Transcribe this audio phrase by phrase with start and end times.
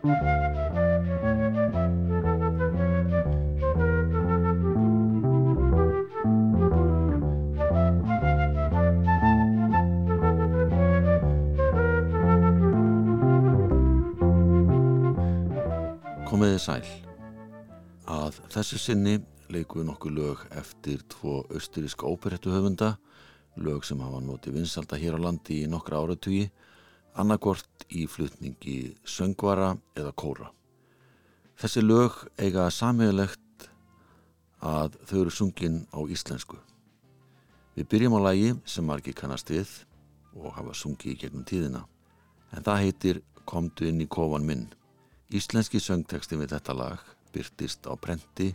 [0.00, 0.16] Komiði
[16.56, 16.80] sæl.
[18.08, 19.20] Að þessu sinni
[19.52, 22.96] leikum við nokkuð lög eftir tvo austuríska óperettuhöfunda,
[23.60, 26.48] lög sem hafa notið vinsalda hér á landi í nokkra áratugi,
[27.18, 30.50] annarkort í flutningi söngvara eða kóra.
[31.60, 33.68] Þessi lög eiga samiðilegt
[34.60, 36.58] að þau eru sungin á íslensku.
[37.76, 39.70] Við byrjum á lagi sem margir kannast við
[40.36, 41.84] og hafa sungið í gegnum tíðina,
[42.54, 44.68] en það heitir Komdu inn í kofan minn.
[45.34, 47.00] Íslenski söngteksti við þetta lag
[47.34, 48.52] byrtist á prenti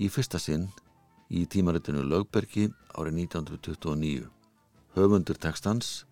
[0.00, 0.68] í fyrsta sinn
[1.28, 4.24] í tímaritinu Lögbergi árið 1929.
[4.96, 6.04] Höfundur tekstans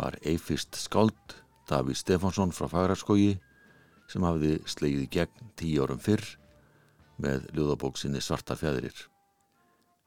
[0.00, 1.34] var Eifist Skáld
[1.68, 3.34] Davíð Stefánsson frá Fagrarskogi
[4.08, 6.24] sem hafði slegið í gegn tíu árum fyrr
[7.20, 8.96] með ljóðabóksinni Svartar fjæðirir.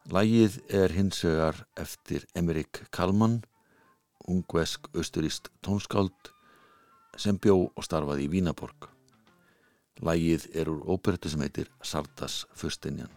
[0.10, 3.44] Lægið er hins vegar eftir Emmerik Kalman,
[4.26, 6.34] ungvesk austuríst tónskáld
[7.16, 8.90] sem bjó og starfaði í Vínaborg.
[10.02, 13.14] Lægið er úr óperettu sem heitir Sardas Föstinjan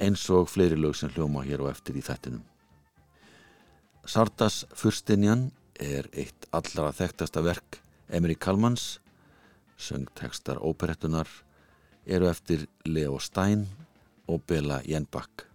[0.00, 2.42] eins og fleiri lög sem hljóma hér og eftir í þettinum.
[4.08, 5.50] Sardas Föstinjan
[5.80, 7.80] er eitt allra þekktasta verk
[8.12, 8.98] Emri Kalmans
[9.80, 11.28] söngtekstar óperettunar
[12.06, 13.66] eru eftir Leo Stein
[14.28, 15.46] og Bela Jenbakk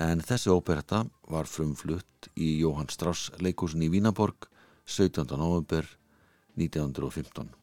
[0.00, 4.48] en þessi óperetta var frumflutt í Jóhann Strauss leikúsin í Vínaborg
[4.86, 5.26] 17.
[5.36, 5.86] november
[6.56, 7.61] 1915.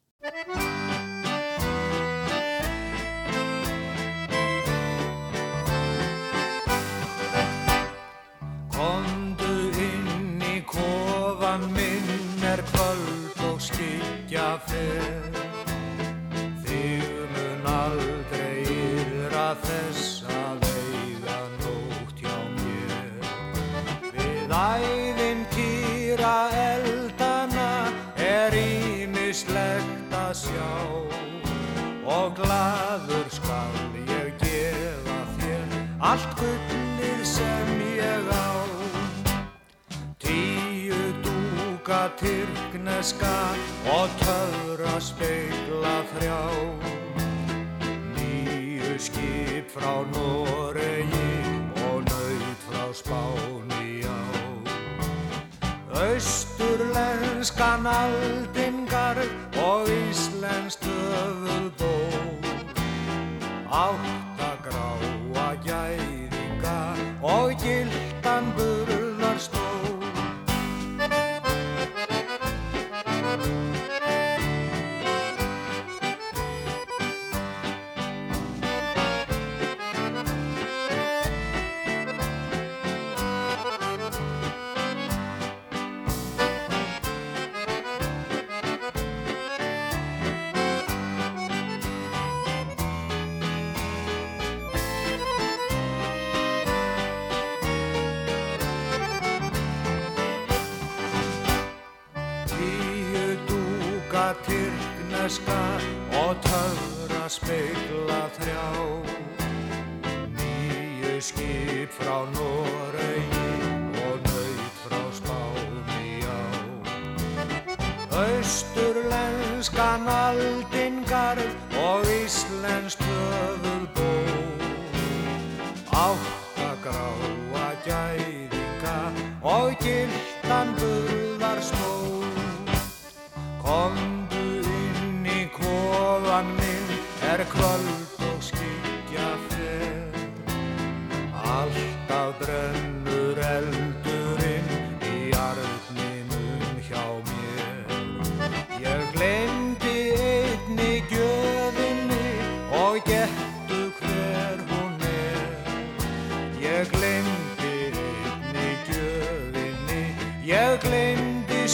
[36.19, 38.51] allt gullið sem ég á.
[40.19, 43.35] Tíu dúka tyrkneska
[43.93, 46.41] og töfra speigla þrjá.
[48.17, 51.31] Nýju skip frá Noregi
[51.87, 54.19] og nöyt frá Spáni á.
[55.99, 59.17] Östurlenskan aldingar
[59.55, 60.98] og íslenskt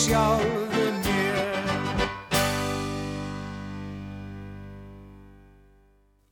[0.06, 0.66] glemdi sjálf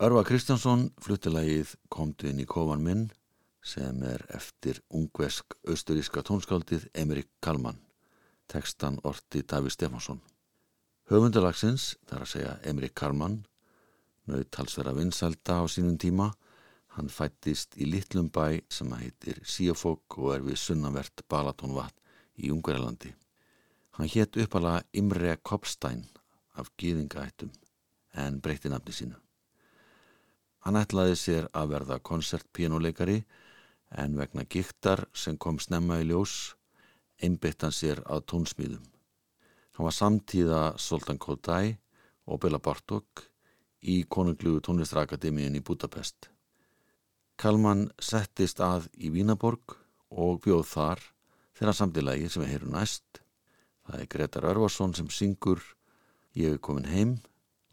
[0.04, 3.06] Örva Kristjánsson fluttilagið Komdu inn í kofan minn
[3.64, 7.80] sem er eftir ungvesk austuríska tónskáldið Emrik Kalman.
[8.52, 10.20] Tekstan orti Daví Stefansson
[11.08, 13.46] Höfundalagsins, þar að segja Emrik Kalman
[14.28, 16.34] naut talsverða vinsælda á sínum tíma.
[16.96, 23.16] Hann fættist í litlum bæ sem heitir Síofók og er við sunnavert Balatónvatn í Ungverjalandi
[23.98, 26.06] hann hétt uppala Imre Kopstein
[26.58, 27.52] af gýðingaættum
[28.14, 29.18] en breytti nafni sínu.
[30.64, 33.24] Hann ætlaði sér að verða koncertpínuleikari
[34.04, 36.56] en vegna gíktar sem kom snemma í ljós
[37.24, 38.86] einbytt hann sér að tónsmýðum.
[39.74, 41.78] Hann var samtíða Soltan Kodály
[42.26, 43.26] og Bela Bartók
[43.82, 46.30] í konunglugu tónlistrakademiðin í Budapest.
[47.38, 49.76] Kalman settist að í Vínaborg
[50.14, 51.02] og bjóð þar
[51.58, 53.23] þeirra samtilagi sem við heyrum næst.
[53.84, 55.62] Það er Gretar Örvarsson sem syngur
[56.34, 57.18] Ég er komin heim,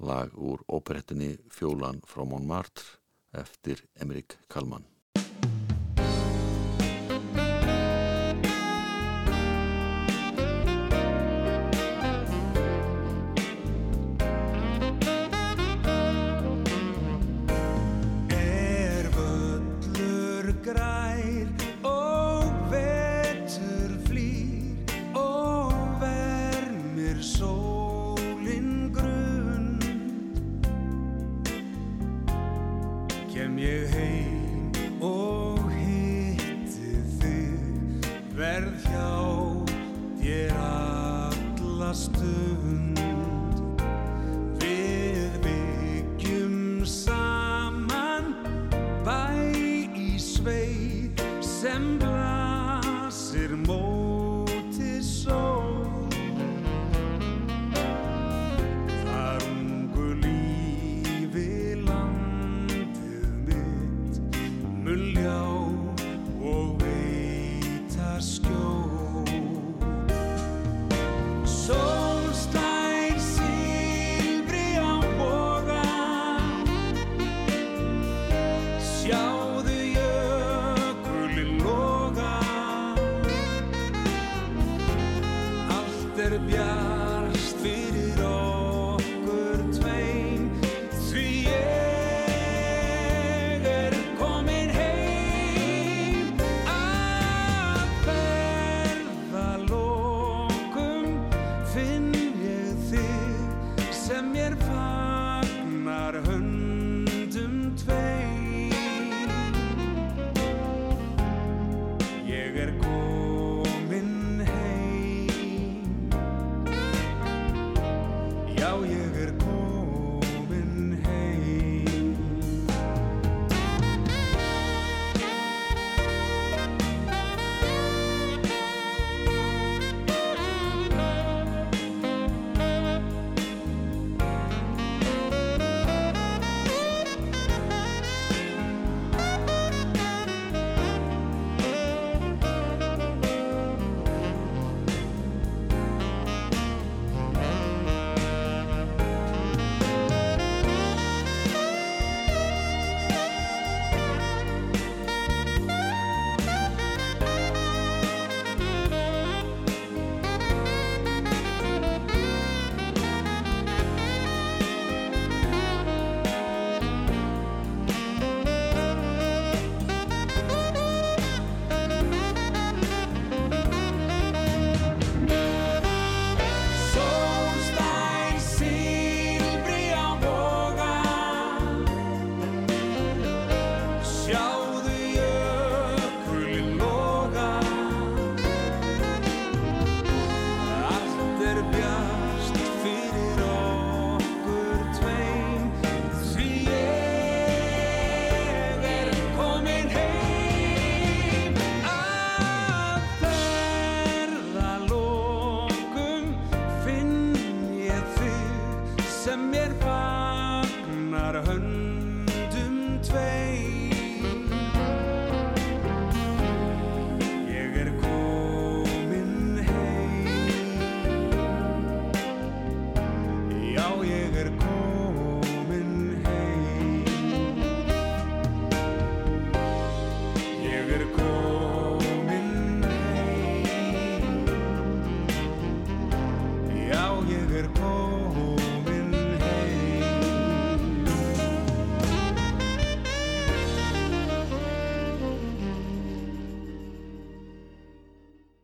[0.05, 2.99] lag úr óperettinni Fjólan frá Montmartre
[3.33, 4.85] eftir Emrik Kalman.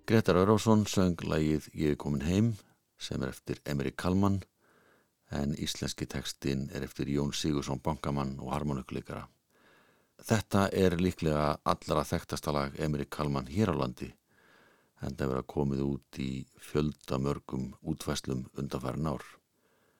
[0.06, 2.52] Gretar Örásson söng lægið Ég er komin heim
[2.94, 4.36] sem er eftir Emri Kalman
[5.34, 9.24] en íslenski tekstin er eftir Jón Sigursson bankamann og harmonikleikara.
[10.22, 14.12] Þetta er líklega allra þekktastalag Emri Kalman hér á landi
[15.02, 16.28] en það verða komið út í
[16.68, 19.24] fjöldamörgum útvæslum undanfærin ár.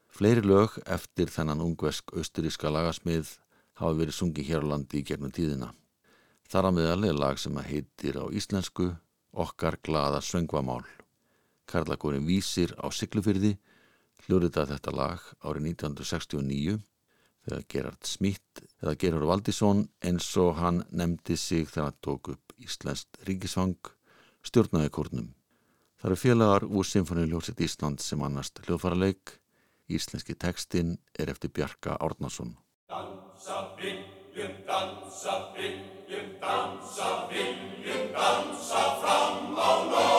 [0.06, 3.32] Fleiri lög eftir þennan ungvesk austuríska lagasmið
[3.82, 5.72] hafa verið sungið hér á landi í gegnum tíðina.
[6.46, 8.92] Þar að meðal er lag sem að heitir á íslensku
[9.36, 10.86] Okkar glada söngvamál.
[11.68, 13.58] Karlakórin vísir á Siglufyrði
[14.24, 16.78] hljóritað þetta lag árið 1969
[17.44, 22.54] þegar Gerard Smith eða Gerard Valdísson eins og hann nefndi sig þegar hann tók upp
[22.56, 23.92] Íslandst ríkisvang
[24.46, 25.28] stjórnaði kórnum.
[26.00, 29.36] Það eru félagar úr Sinfoniljóset Ísland sem annast hljóðfaraleik.
[29.92, 32.56] Íslenski tekstinn er eftir Bjarka Árnason.
[32.88, 37.75] Dansa viljum, dansa viljum, dansa viljum,
[38.26, 40.15] dansa fram á nóg.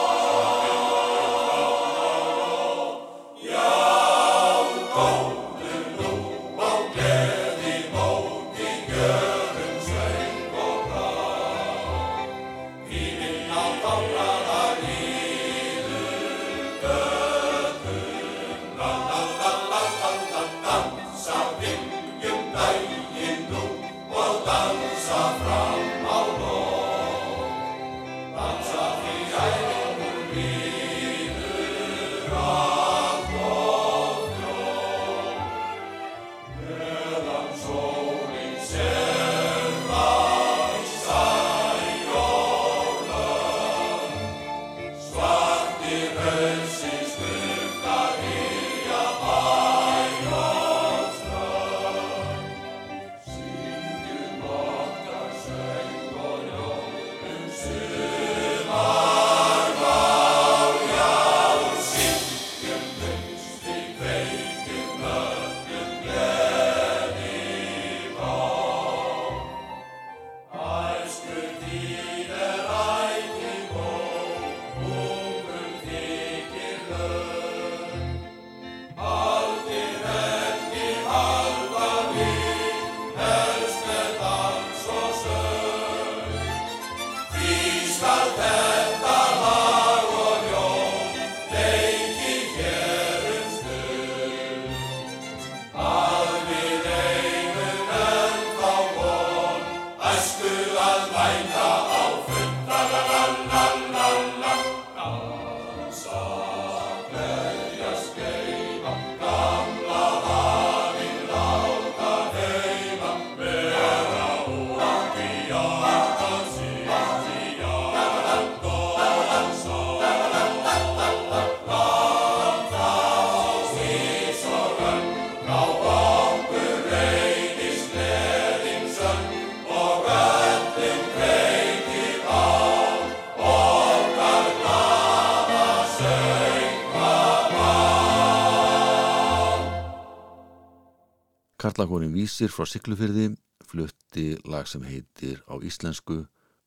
[141.77, 143.27] Karlakórin Vísir frá Siglufyrði
[143.69, 146.23] flutti lag sem heitir á íslensku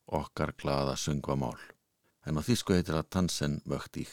[0.06, 1.58] Okkar glada söngvamál.
[2.22, 4.12] En á þýsku heitir það Tansen Vöktík.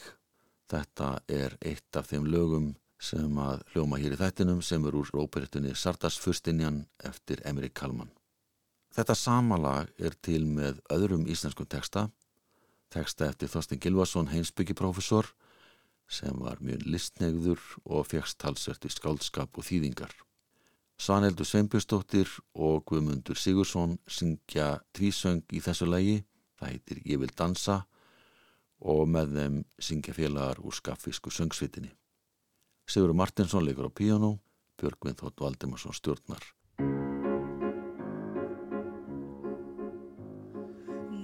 [0.66, 2.66] Þetta er eitt af þeim lögum
[2.98, 8.10] sem að hljóma hér í þættinum sem er úr óperettunni Sardarsfurstinjan eftir Emri Kalman.
[8.90, 12.08] Þetta sama lag er til með öðrum íslenskum texta,
[12.90, 15.30] texta eftir Þorstin Gilvason heimsbyggjiprofessor
[16.10, 20.24] sem var mjög listnegður og fegst talsert í skáldskap og þýðingar.
[20.98, 26.16] Svanhildur Sveinbjörnsdóttir og Guðmundur Sigursson syngja tvísöng í þessu lægi,
[26.58, 27.84] það heitir Ég vil dansa
[28.82, 31.92] og með þeim syngja félagar úr skaffísku söngsvitinni.
[32.90, 34.38] Sigur Martinsson leikur á piano,
[34.78, 36.42] Björgvin Þótt Valdemarsson stjórnar.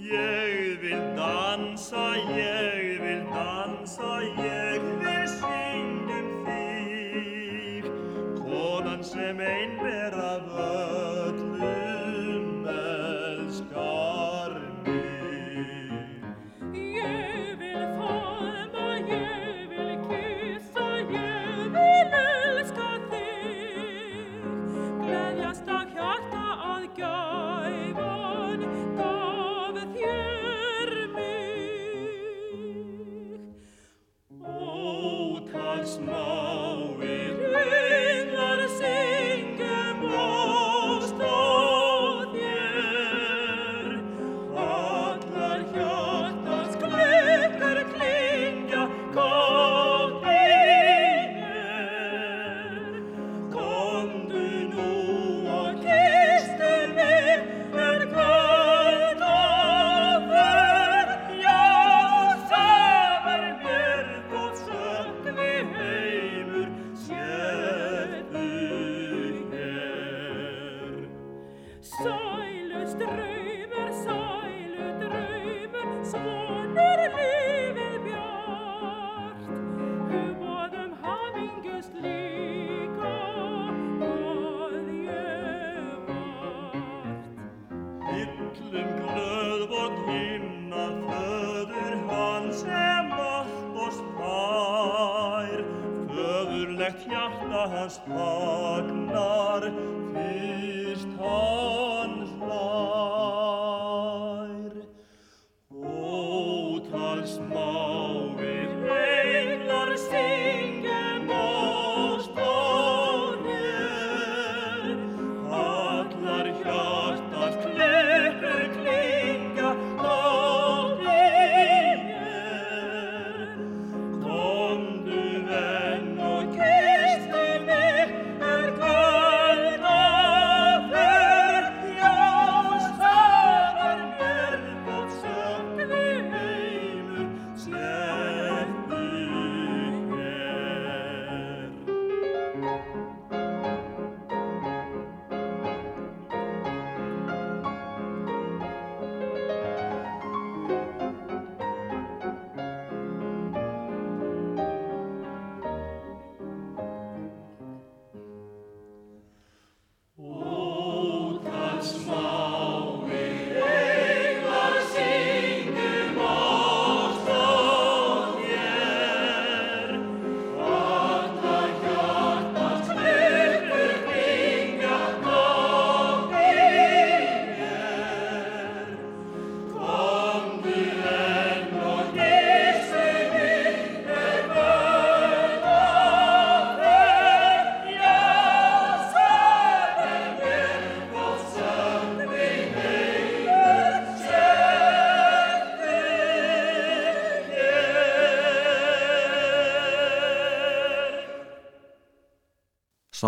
[0.07, 4.54] Ég vil dansa, ég vil dansa, ég vil
[9.45, 9.71] rain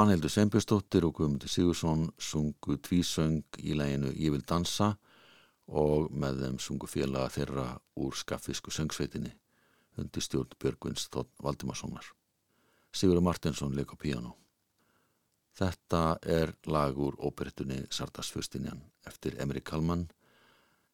[0.06, 4.92] Svanhildur Sveinbjörnsdóttir og Guðmundur Sigursson sungu tvísöng í læginu Ég vil dansa
[5.66, 7.64] og með þeim sungu félaga þeirra
[7.98, 9.32] úr skaffisku söngsveitinni
[9.98, 12.06] undir stjórn Björgvins Þótt Valdimarssonar.
[12.94, 14.36] Sigurður Martinsson leik á píano.
[15.58, 20.06] Þetta er lag úr óperettunni Sardarsfustinjan eftir Emri Kalman.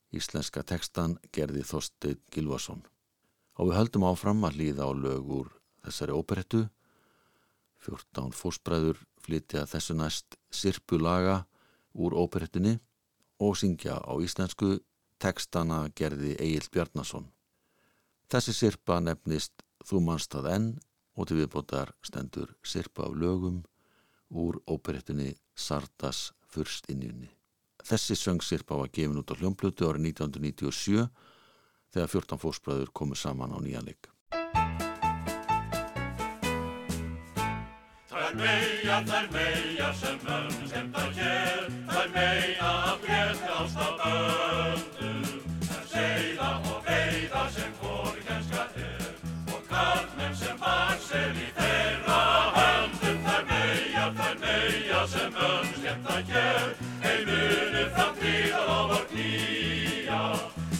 [0.09, 2.81] Íslenska tekstan gerði Þorstein Gilvason.
[3.61, 6.71] Og við höldum áfram að líða á lög úr þessari óperettu
[7.83, 11.43] 14 fósbræður flytja þessu næst sirpu laga
[11.93, 12.79] úr óperettunni
[13.43, 14.79] og syngja á íslensku
[15.23, 17.29] tekstana gerði Egil Bjarnason.
[18.31, 20.67] Þessi sirpa nefnist Þú manst það enn
[21.19, 23.63] og til viðbótar stendur sirpa af lögum
[24.31, 27.29] úr óperettunni Sardas fyrstinjunni.
[27.83, 31.09] Þessi söngsirpa var gefin út á hljómblötu árið 1997
[31.93, 34.09] þegar 14 fósbræður komu saman á nýjanleik.
[38.33, 45.27] Þær meia, þær meia sem önn sem það hér, þær meia að breyta ástaböndum,
[45.67, 49.05] þær seiða og veiða sem hvor kennska er,
[49.53, 52.23] og karlmenn sem vaksel í þeirra
[52.57, 59.09] höndum, þær meia, þær meia sem önn sem það hér, heimunir fram tíðar og var
[59.13, 60.23] knýja,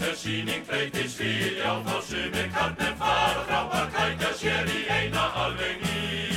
[0.01, 5.83] þegar síning breytist vilja, þá sumir karlmenn fara frá að kækja sér í eina alveg
[5.85, 6.32] nýja.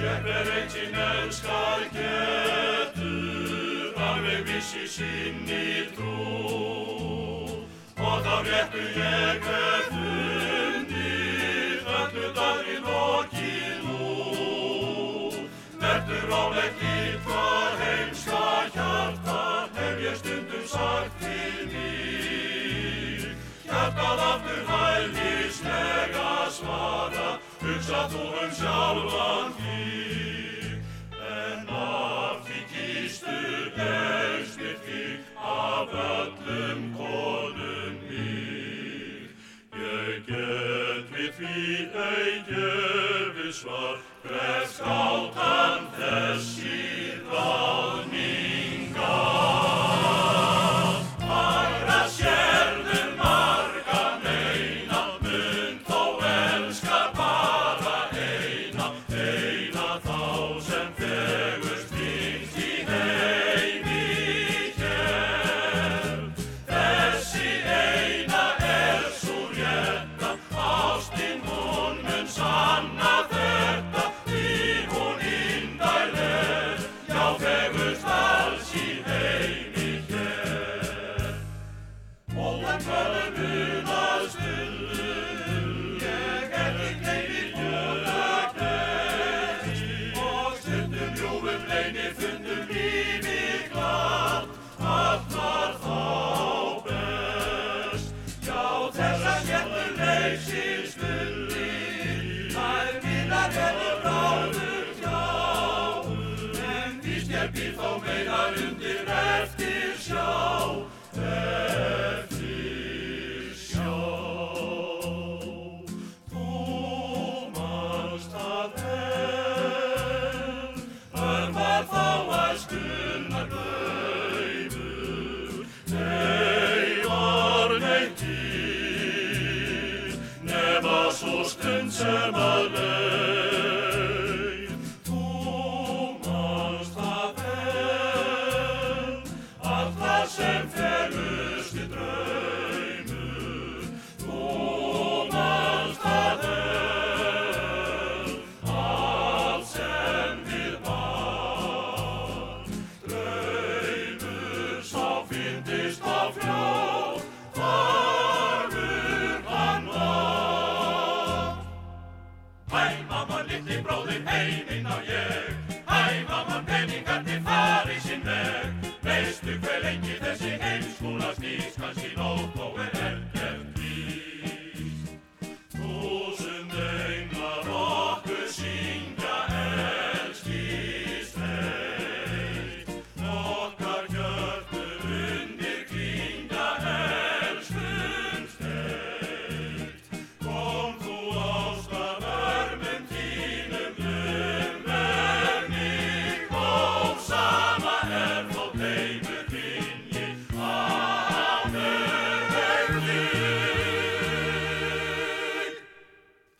[0.00, 6.14] Sérber eittinn elskar getur, alveg viss í sinni trú.
[8.00, 14.08] Og þá réttu ég hef fundið, öllu dagri lokið nú.
[15.84, 19.38] Vertu rálegt lít hvað heimska hjarta,
[19.76, 23.28] hef ég stundum sagt til mér.
[23.68, 27.30] Hjartað aftur hælislega svara,
[27.70, 30.70] hugsa þú um sjálfan þig.
[31.30, 33.36] En af því kýstu
[33.76, 39.30] helst mér þig, af öllum konum mig.
[39.78, 41.64] Ég get við því
[42.08, 46.78] auðjöfu svar, hver skáldan þessi
[47.30, 48.09] ráðningar.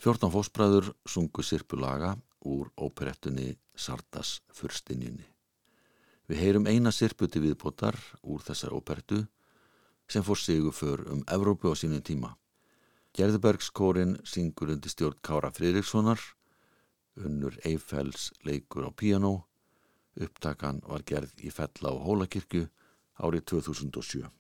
[0.01, 2.15] 14 fósbræður sungu sirpulaga
[2.49, 5.27] úr óperettunni Sardas fyrstinjunni.
[6.25, 9.19] Við heyrum eina sirputi viðbótar úr þessar óperettu
[10.09, 12.33] sem fór sigur för um Evrópu á sínum tíma.
[13.13, 16.21] Gerðubergskórin syngur undir stjórn Kára Friðrikssonar,
[17.21, 19.35] unnur Eiffels leikur á piano,
[20.17, 22.71] upptakan var gerð í Fella og Hólakirkju
[23.21, 24.40] árið 2007.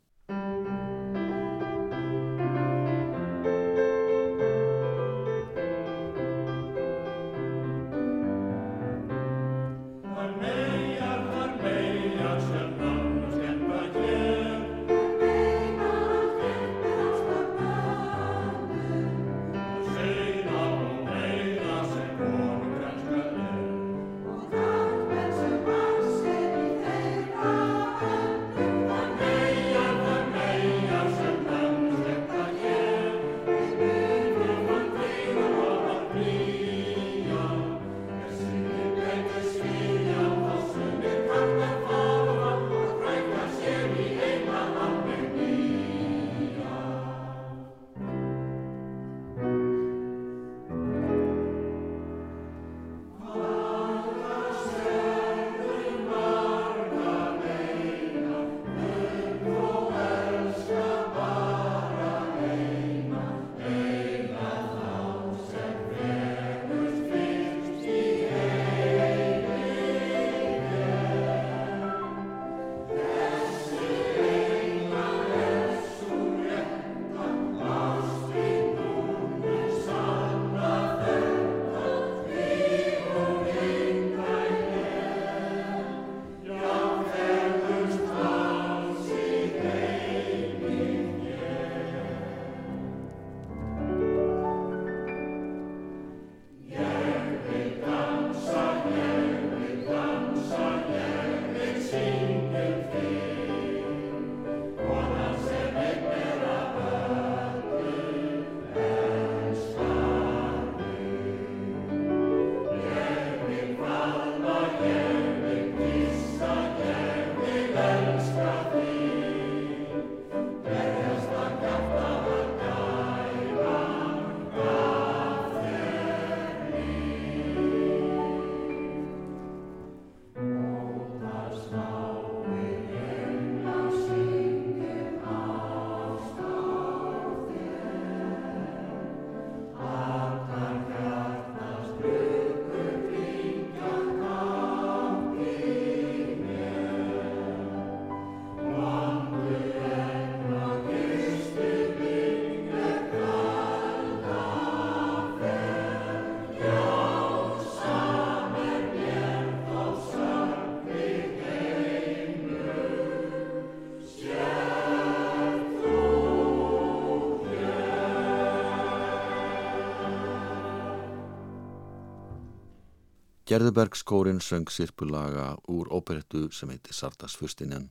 [173.50, 177.88] Gerðubergskórin söng sirpulaga úr óperettu sem heitir Sardas Fustinjan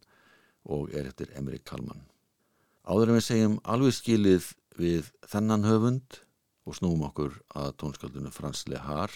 [0.64, 2.06] og er eftir Emrik Kalman.
[2.88, 6.22] Áður en við segjum alveg skilið við þennan höfund
[6.64, 9.12] og snúum okkur að tónskaldinu Frans Lehar,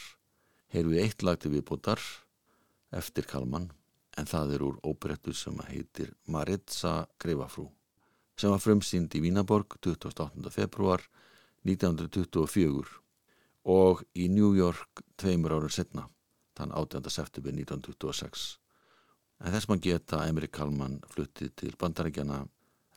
[0.74, 2.04] heyrum við eitt lag til viðbótar
[2.92, 3.70] eftir Kalman
[4.20, 7.70] en það er úr óperettu sem heitir Maritza Greifafrú
[8.36, 10.52] sem var frumsýnd í Vínaborg 28.
[10.52, 11.04] februar
[11.64, 13.00] 1924
[13.70, 16.10] og í New York tveimur árun setna,
[16.58, 17.10] þann 18.
[17.10, 18.44] september 1926.
[19.44, 22.44] En þess maður geta Emri Kalman fluttið til bandarækjana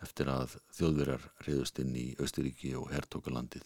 [0.04, 3.64] eftir að þjóðverjar reyðust inn í Östuríki og hertókalandið.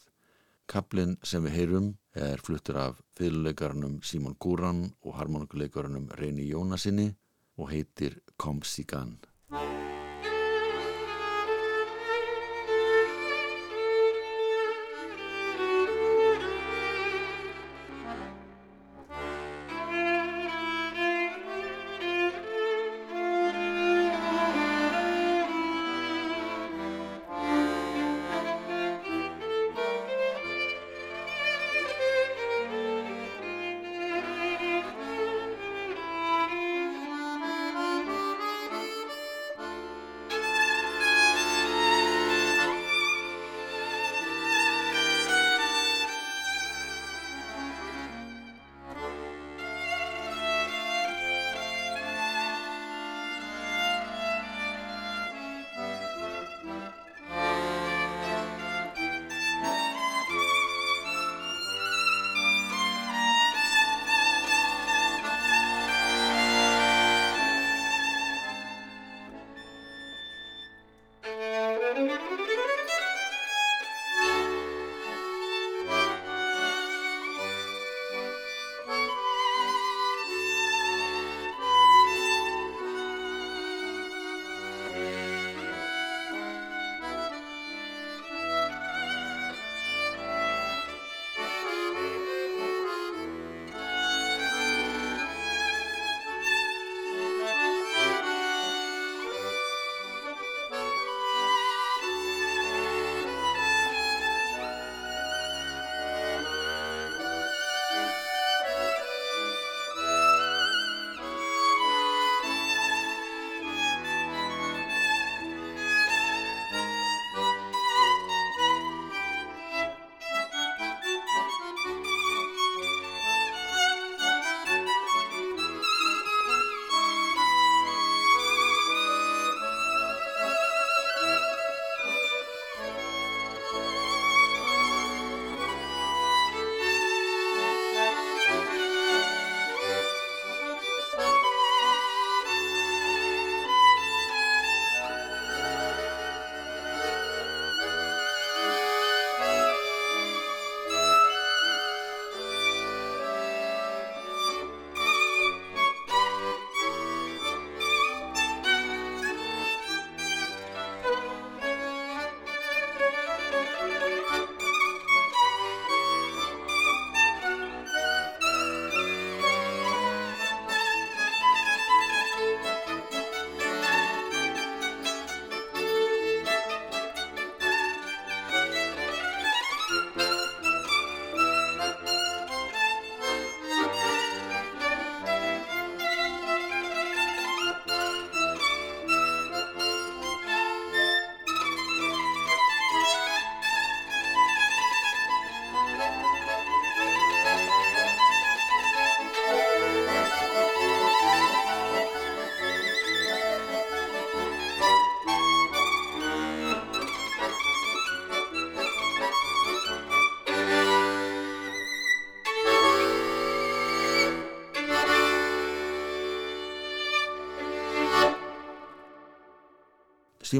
[0.70, 7.08] Kaplinn sem við heyrum er fluttur af fyrirleikarnum Simon Gúran og harmonikuleikarnum Reyni Jónasinni
[7.58, 9.18] og heitir Kom Sigan.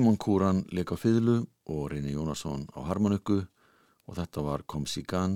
[0.00, 3.34] Simon Kúran leik á fiðlu og Reyni Jónasson á harmonikku
[4.08, 5.34] og þetta var Kom Sigan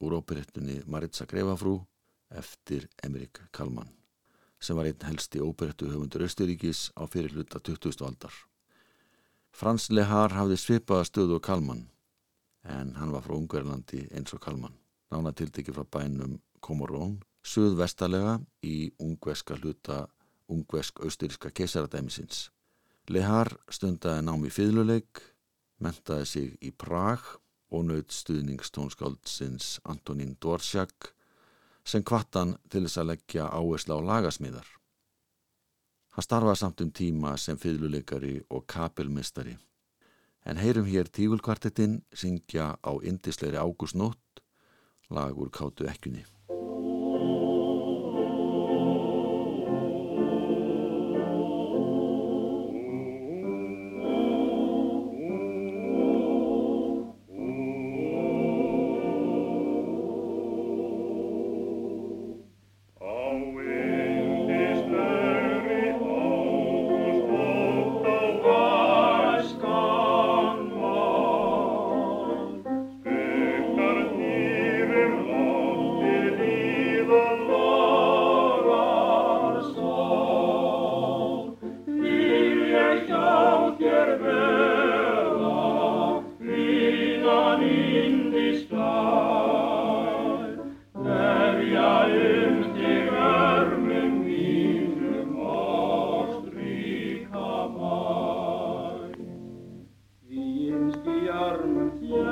[0.00, 1.74] úr óperettunni Maritza Grefafrú
[2.32, 3.90] eftir Emrik Kalman
[4.56, 8.00] sem var einn helsti óperettu höfundur Östuríkis á fyrirluta 20.
[8.08, 8.32] aldar.
[9.52, 11.84] Frans Lehar hafði svipaða stöðu á Kalman
[12.64, 14.80] en hann var frá Ungverðlandi eins og Kalman.
[15.12, 20.06] Nána tiltekki frá bænum Komorón, suðvestalega í ungveska hluta
[20.48, 22.48] ungvesk-austuríska keisaradæmisins.
[23.12, 25.20] Lehar stundaði námi fýðluleik,
[25.84, 27.20] mentaði sig í Prag
[27.74, 31.10] og naut stuðningstónskáldsins Antonín Dvorsjak
[31.84, 34.64] sem kvattan til þess að leggja áhersla á lagasmíðar.
[36.16, 39.58] Hann starfaði samt um tíma sem fýðluleikari og kapelmistari.
[40.48, 44.44] En heyrum hér tígulkvartettinn syngja á indisleiri ágústnótt
[45.12, 46.24] lag úr kátu ekkunni.
[101.44, 102.26] armum hér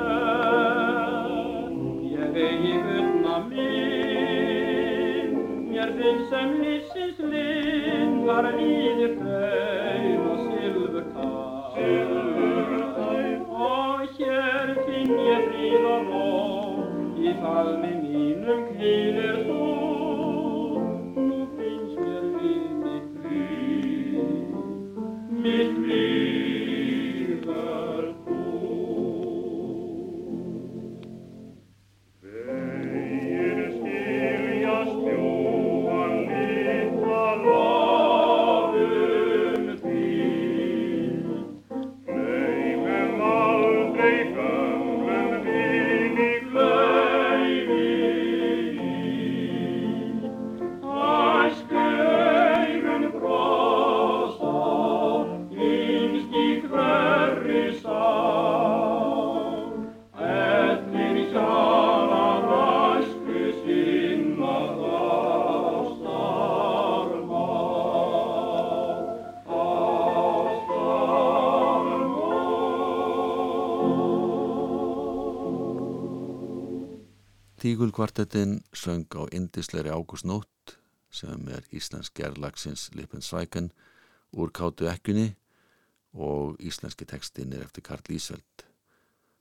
[2.13, 5.29] ég vegi vörna mín.
[5.69, 9.52] Mér finn sem lífsins lind var líður þau
[77.93, 80.79] Tígulkvartettin söng á indisleiri ágústnótt
[81.13, 83.67] sem er íslensk gerlagsins Lippensvæken
[84.33, 85.35] úr kátu ekkunni
[86.13, 88.63] og íslenski textin er eftir Karl Ísveld.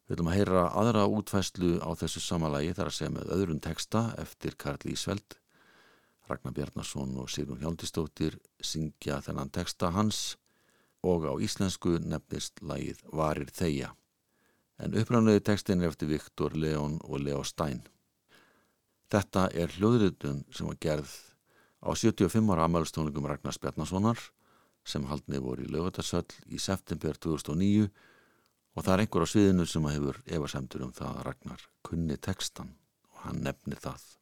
[0.04, 4.02] Við viljum að heyra aðra útfæslu á þessu samalagi þar að segja með öðrum texta
[4.20, 5.38] eftir Karl Ísveld.
[6.28, 10.36] Ragnar Bjarnason og Sigrun Hjáldistóttir syngja þennan texta hans
[11.00, 13.94] og á íslensku nefnist lagið Varir þeia.
[14.76, 17.80] En upprænlega textin er eftir Viktor Leon og Leo Stein.
[19.12, 21.10] Þetta er hljóðritun sem var gerð
[21.84, 24.22] á 75 ára amælustónleikum Ragnars Bjarnasonar
[24.88, 27.90] sem haldni voru í lögatarsöll í september 2009
[28.72, 32.72] og það er einhver á sviðinu sem hefur efasemtur um það að Ragnar kunni textan
[33.12, 34.00] og hann nefnir það.
[34.00, 34.21] Það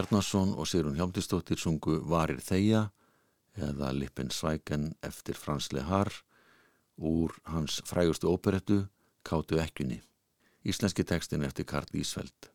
[0.00, 2.86] Bjarnason og Sigrun Hjámdistóttir sungu Varir þeia
[3.52, 6.08] eða Lippen Svæken eftir Frans Lehar
[6.96, 8.78] úr hans frægustu óperettu
[9.28, 9.98] Kátu ekkjunni.
[10.64, 12.48] Íslenski tekstin eftir Karl Ísveld.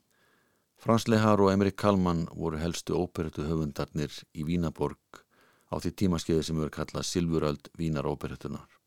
[0.75, 5.21] Frans Lehar og Emrik Kalman voru helstu óperettu höfundarnir í Vínaborg
[5.69, 8.79] á því tímaskeiði sem verður kallað Silvuröld Vínar óperettunar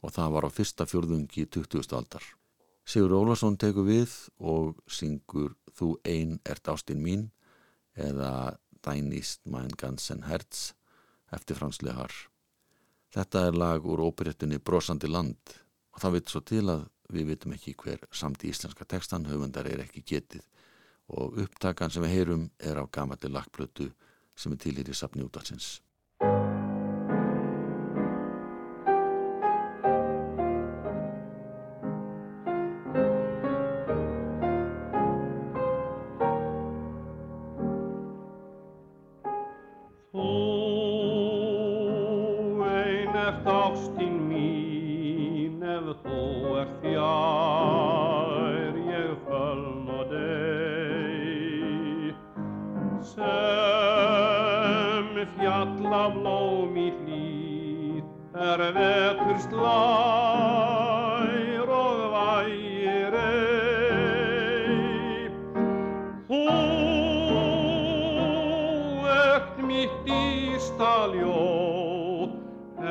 [0.00, 1.84] og það var á fyrsta fjörðungi 20.
[1.92, 2.24] aldar.
[2.88, 7.28] Sigur Ólason tekur við og syngur Þú ein ert ástinn mín
[7.98, 8.32] eða
[8.84, 10.72] Dænist mæn gansen herz
[11.34, 12.12] eftir Frans Lehar.
[13.14, 15.56] Þetta er lag úr óperettunni Brosandi land
[15.92, 19.66] og það veit svo til að við vitum ekki hver samt í íslenska tekstan höfundar
[19.66, 20.44] er ekki getið
[21.08, 23.88] og upptakan sem við heyrum er á gamati lagplötu
[24.36, 25.80] sem er til í safni útalsins.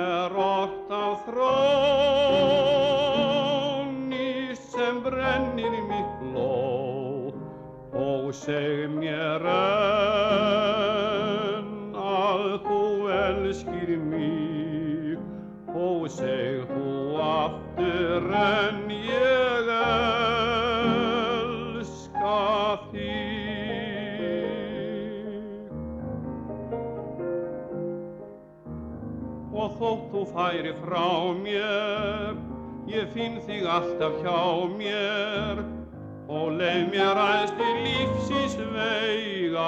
[0.08, 1.76] Er orð af þróni
[4.56, 7.36] sem brennir mitt blóð
[8.08, 8.77] og seg
[30.48, 32.36] færi frá mér.
[32.88, 34.40] Ég finn þig alltaf hjá
[34.80, 35.60] mér.
[36.28, 39.68] Og leið mér aðeins til lífsins veiga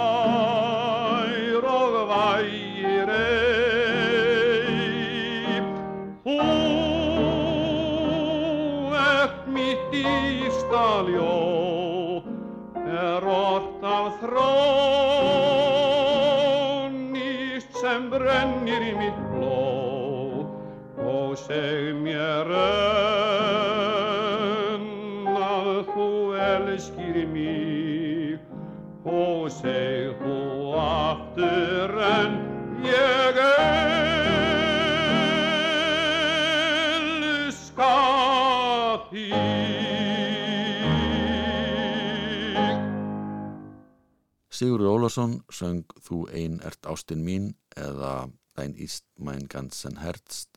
[45.08, 48.28] Ólason söng Þú ein ert ástin mín eða
[48.58, 50.50] Dein ist mein ganzen Herz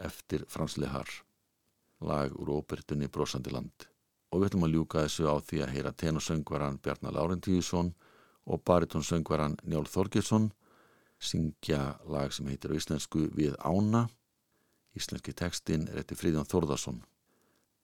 [0.00, 1.04] eftir Frans Lehar
[2.00, 3.84] lag úr ópertunni Brosandi land.
[4.32, 7.92] Og við ætlum að ljúka þessu á því að heyra tenorsöngvaran Bjarnar Lárentíðsson
[8.48, 10.48] og baritonsöngvaran Njál Þorgesson
[11.20, 14.06] syngja lag sem heitir á íslensku Við ána.
[14.96, 17.04] Íslenski textin er eftir Fríðjón Þórðarsson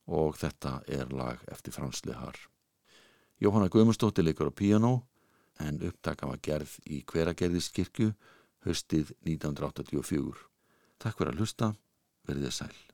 [0.09, 2.47] og þetta er lag eftir Frans Lehar
[3.45, 5.03] Jóhanna Guðmundsdóttir leikur á piano
[5.61, 8.13] en upptaka var gerð í hveragerðiskirkju
[8.67, 10.49] haustið 1984.
[11.03, 11.75] Takk fyrir að hlusta,
[12.29, 12.92] verðið sæl.